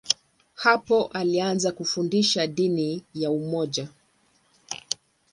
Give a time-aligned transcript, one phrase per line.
[0.53, 3.87] Hapo alianza kufundisha dini ya umoja.